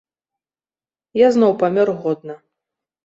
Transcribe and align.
Я 1.21 1.27
зноў 1.35 1.51
памёр 1.65 1.87
годна. 2.07 2.39